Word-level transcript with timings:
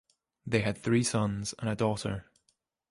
They 0.47 0.61
had 0.61 0.79
three 0.79 1.03
sons 1.03 1.53
and 1.59 1.69
a 1.69 1.75
daughter. 1.75 2.25